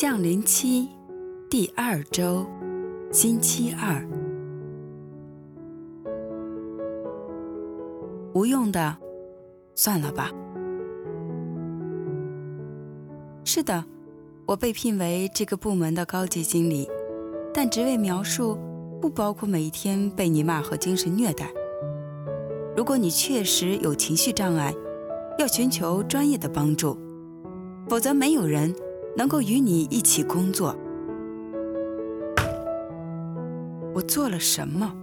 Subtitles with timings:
[0.00, 0.88] 降临期
[1.50, 2.46] 第二周，
[3.10, 4.00] 星期二。
[8.32, 8.96] 无用的，
[9.74, 10.30] 算了吧。
[13.44, 13.84] 是的，
[14.46, 16.88] 我被聘为这个部门的高级经理，
[17.52, 18.56] 但职位描述
[19.00, 21.52] 不包括每一天被你骂和精神虐待。
[22.76, 24.72] 如果你确实有情绪障碍，
[25.40, 26.96] 要寻求专业的帮助，
[27.88, 28.72] 否则没有人。
[29.18, 30.76] 能够与你一起工作，
[33.92, 34.94] 我做了什么？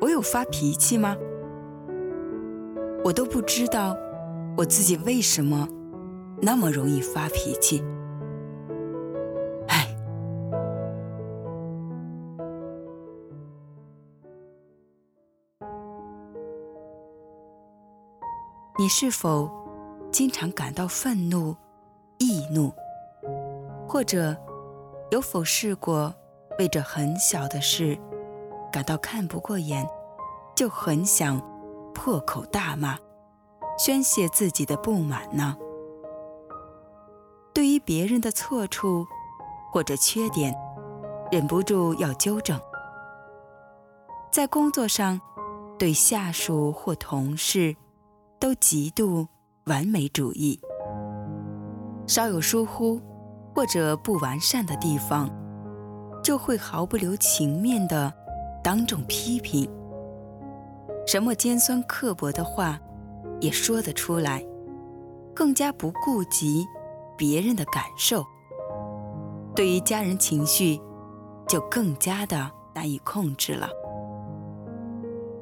[0.00, 1.14] 我有发脾气吗？
[3.04, 3.94] 我都不知道
[4.56, 5.68] 我自己为什么
[6.40, 7.84] 那么容易发脾气。
[9.68, 9.94] 唉，
[18.78, 19.50] 你是否
[20.10, 21.54] 经常感到愤怒、
[22.16, 22.72] 易怒？
[23.94, 24.36] 或者，
[25.12, 26.12] 有否试过
[26.58, 27.96] 为着很小的事
[28.72, 29.88] 感到看不过眼，
[30.56, 31.40] 就很想
[31.94, 32.98] 破口大骂，
[33.78, 35.56] 宣泄自己的不满呢？
[37.52, 39.06] 对于别人的错处
[39.70, 40.52] 或者缺点，
[41.30, 42.60] 忍不住要纠正。
[44.28, 45.20] 在工作上，
[45.78, 47.76] 对下属或同事
[48.40, 49.28] 都极度
[49.66, 50.60] 完美主义，
[52.08, 53.00] 稍有疏忽。
[53.54, 55.30] 或者不完善的地方，
[56.22, 58.12] 就会毫不留情面的
[58.62, 59.70] 当众批评，
[61.06, 62.80] 什么尖酸刻薄的话
[63.40, 64.44] 也说得出来，
[65.34, 66.66] 更加不顾及
[67.16, 68.24] 别人的感受。
[69.54, 70.80] 对于家人情绪，
[71.46, 73.68] 就更加的难以控制了。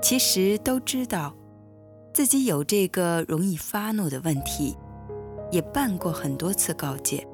[0.00, 1.34] 其实都知道
[2.14, 4.78] 自己有这个容易发怒的问题，
[5.50, 7.28] 也办过很多次告诫。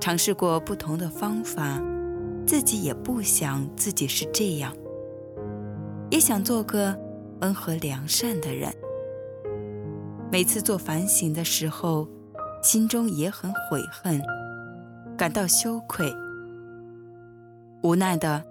[0.00, 1.78] 尝试过不同的方法，
[2.46, 4.74] 自己也不想自己是这样，
[6.10, 6.98] 也想做个
[7.42, 8.74] 温和良善的人。
[10.32, 12.08] 每次做反省的时候，
[12.62, 14.20] 心中也很悔恨，
[15.18, 16.10] 感到羞愧。
[17.82, 18.42] 无奈的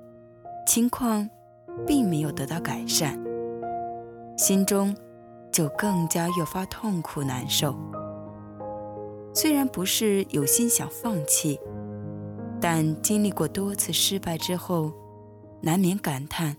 [0.68, 1.28] 情况
[1.88, 3.20] 并没有得到改善，
[4.38, 4.96] 心中
[5.52, 7.76] 就更加越发痛苦难受。
[9.42, 11.58] 虽然不是有心想放弃，
[12.60, 14.92] 但经历过多次失败之后，
[15.62, 16.58] 难免感叹：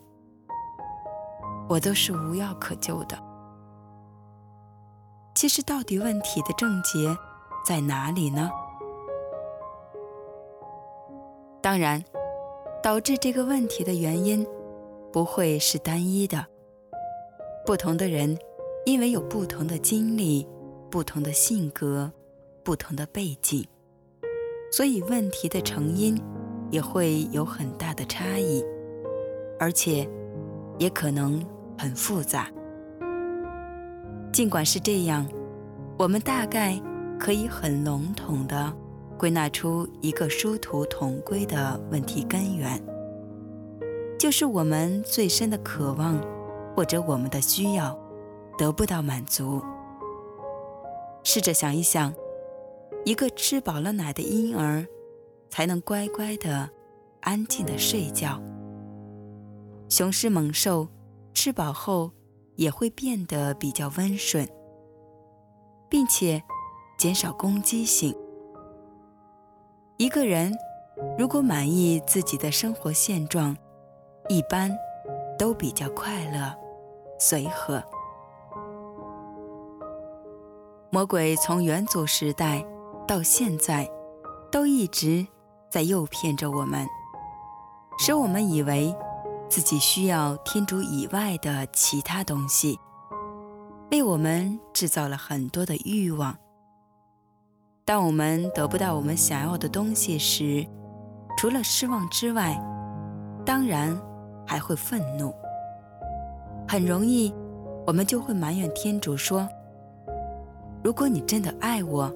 [1.69, 3.19] 我都是无药可救的。
[5.35, 7.15] 其实，到底问题的症结
[7.67, 8.51] 在哪里呢？
[11.61, 12.03] 当然，
[12.83, 14.47] 导致这个问题的原因
[15.13, 16.47] 不会是单一的。
[17.67, 18.39] 不同的人，
[18.87, 20.49] 因为有不同的经历、
[20.91, 22.11] 不同的性格。
[22.63, 23.67] 不同的背景，
[24.71, 26.21] 所以问题的成因
[26.71, 28.65] 也会有很大的差异，
[29.59, 30.09] 而且
[30.79, 31.45] 也可能
[31.77, 32.49] 很复杂。
[34.33, 35.27] 尽管是这样，
[35.99, 36.81] 我们大概
[37.19, 38.73] 可以很笼统地
[39.19, 42.81] 归纳出一个殊途同归的问题根源，
[44.19, 46.21] 就是我们最深的渴望
[46.77, 47.99] 或者我们的需要
[48.57, 49.61] 得不到满足。
[51.25, 52.15] 试着想一想。
[53.05, 54.87] 一个吃饱了奶的婴儿，
[55.49, 56.71] 才能乖乖的、
[57.23, 58.41] 安静的睡觉。
[59.89, 60.87] 雄狮猛兽
[61.35, 62.13] 吃饱后
[62.57, 64.47] 也会变得比较温顺，
[65.89, 66.43] 并且
[66.99, 68.15] 减少攻击性。
[69.97, 70.55] 一个人
[71.19, 73.57] 如果满意自己的生活现状，
[74.29, 74.71] 一般
[75.39, 76.55] 都比较快乐、
[77.19, 77.83] 随和。
[80.91, 82.63] 魔鬼从元祖时代。
[83.11, 83.91] 到现在，
[84.53, 85.27] 都一直
[85.69, 86.87] 在诱骗着我们，
[87.99, 88.95] 使我们以为
[89.49, 92.79] 自己需要天主以外的其他东西，
[93.91, 96.39] 为我们制造了很多的欲望。
[97.85, 100.65] 当我们得不到我们想要的东西时，
[101.37, 102.57] 除了失望之外，
[103.45, 104.01] 当然
[104.47, 105.35] 还会愤怒。
[106.69, 107.35] 很容易，
[107.89, 109.49] 我们就会埋怨天主说
[110.85, 112.09] ：“如果你真的爱我。”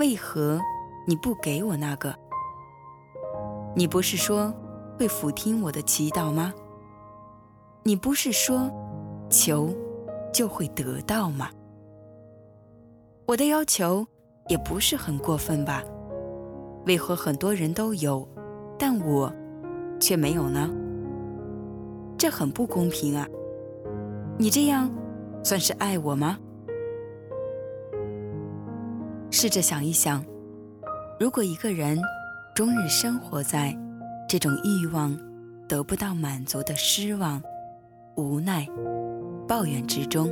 [0.00, 0.58] 为何
[1.06, 2.16] 你不给我那个？
[3.76, 4.50] 你不是说
[4.98, 6.54] 会俯听我的祈祷吗？
[7.82, 8.70] 你不是说
[9.28, 9.68] 求
[10.32, 11.50] 就会得到吗？
[13.26, 14.06] 我的要求
[14.48, 15.84] 也不是很过分吧？
[16.86, 18.26] 为何很多人都有，
[18.78, 19.30] 但我
[20.00, 20.70] 却没有呢？
[22.16, 23.28] 这很不公平啊！
[24.38, 24.90] 你这样
[25.44, 26.38] 算是爱我吗？
[29.32, 30.24] 试着想一想，
[31.18, 32.00] 如果一个人
[32.54, 33.76] 终日生活在
[34.28, 35.16] 这种欲望
[35.68, 37.40] 得不到满足的失望、
[38.16, 38.66] 无奈、
[39.46, 40.28] 抱怨之中，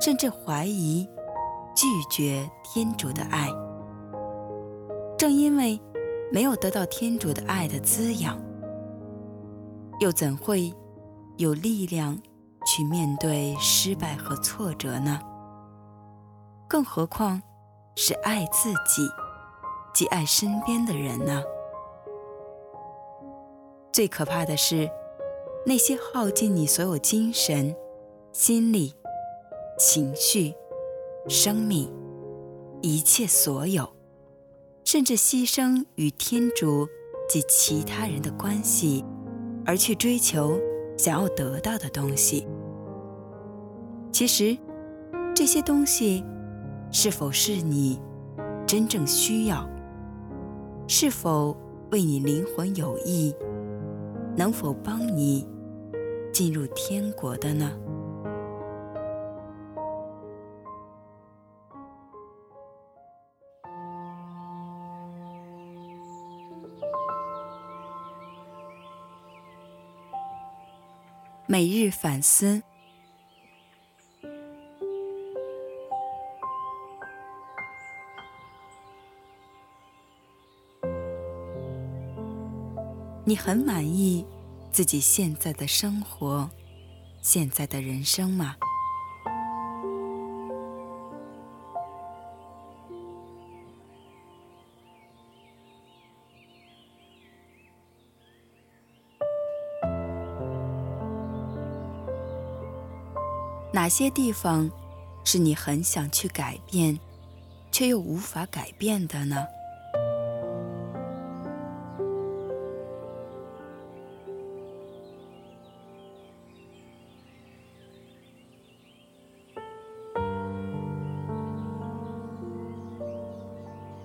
[0.00, 1.06] 甚至怀疑、
[1.76, 3.48] 拒绝天主的爱，
[5.18, 5.78] 正因为
[6.32, 8.40] 没有得到天主的爱的滋养，
[10.00, 10.72] 又怎会
[11.36, 12.18] 有力量
[12.66, 15.20] 去面对失败和挫折呢？
[16.66, 17.40] 更何况
[17.94, 19.08] 是爱自己。
[19.94, 21.40] 及爱身边的人呢？
[23.92, 24.90] 最可怕的是，
[25.64, 27.76] 那些耗尽你所有精神、
[28.32, 28.92] 心力、
[29.78, 30.52] 情绪、
[31.28, 31.88] 生命、
[32.82, 33.88] 一切所有，
[34.84, 36.88] 甚至牺牲与天主
[37.28, 39.04] 及其他人的关系，
[39.64, 40.58] 而去追求
[40.98, 42.48] 想要得到的东西。
[44.10, 44.58] 其实，
[45.36, 46.24] 这些东西
[46.96, 48.00] 是否是你
[48.64, 49.68] 真正需要？
[50.86, 51.54] 是否
[51.90, 53.34] 为你灵魂有益？
[54.36, 55.44] 能否帮你
[56.32, 57.72] 进入天国的呢？
[71.48, 72.62] 每日反思。
[83.26, 84.22] 你很满意
[84.70, 86.50] 自己现在的生活、
[87.22, 88.54] 现在的人生吗？
[103.72, 104.70] 哪些地方
[105.24, 106.98] 是你很想去改变，
[107.72, 109.46] 却又无法改变的呢？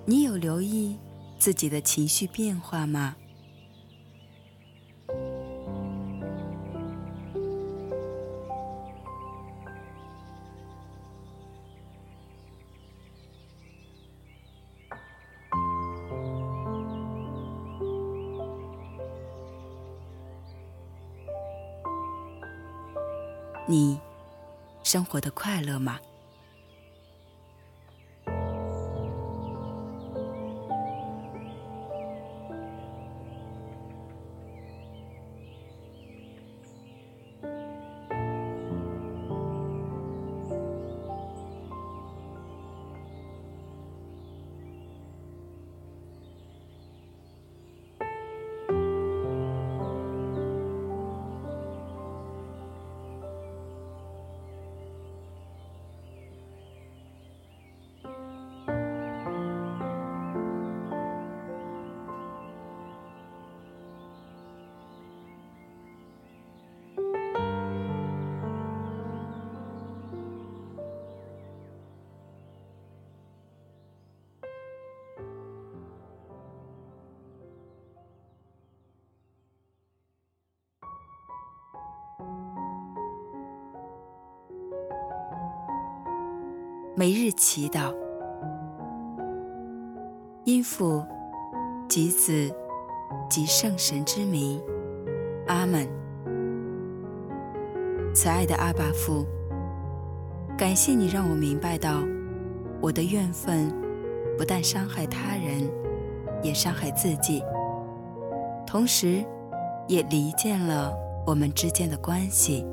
[0.09, 0.97] 你有留意
[1.37, 3.15] 自己的情绪变化吗？
[23.67, 23.99] 你
[24.81, 25.99] 生活的快乐吗？
[86.99, 87.95] 每日祈祷，
[90.43, 91.01] 因父
[91.87, 92.53] 及子
[93.29, 94.61] 及圣神之名，
[95.47, 95.87] 阿门。
[98.13, 99.25] 慈爱的阿爸父，
[100.57, 102.01] 感谢你让我明白到，
[102.81, 103.73] 我的怨愤
[104.37, 105.71] 不但伤害他人，
[106.43, 107.41] 也伤害自己，
[108.67, 109.23] 同时
[109.87, 110.93] 也离间了
[111.25, 112.67] 我们之间的关系，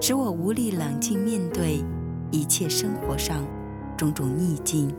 [0.00, 1.84] 使我无力冷静面对。
[2.32, 3.46] 一切生活上
[3.96, 4.92] 种种逆境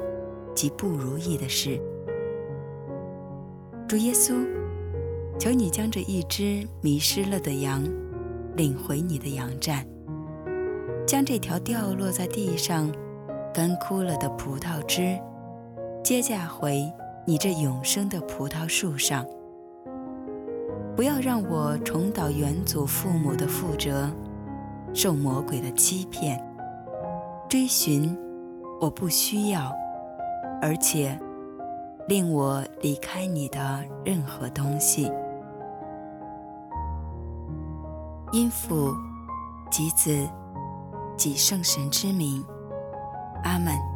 [0.55, 1.81] 及不如意的事，
[3.87, 4.35] 主耶稣，
[5.39, 7.83] 求你将这一只迷失了的羊
[8.55, 9.83] 领回你的羊站，
[11.07, 12.89] 将这条掉落在地上
[13.51, 15.19] 干枯了的葡萄枝
[16.03, 16.87] 接驾回
[17.25, 19.25] 你这永生的葡萄树上。
[20.95, 24.07] 不要让我重蹈远祖父母的覆辙，
[24.93, 26.39] 受魔鬼的欺骗。
[27.53, 28.17] 追寻
[28.81, 29.71] 我不需要，
[30.59, 31.15] 而且
[32.07, 35.11] 令我离开你的任何东西。
[38.31, 38.91] 因父
[39.69, 40.27] 及子
[41.15, 42.43] 及圣神之名，
[43.43, 43.92] 阿门。